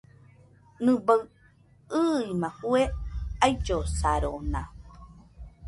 Nɨbaɨ 0.85 1.19
ɨima 2.01 2.49
fue 2.59 2.81
aillosarona. 3.43 4.61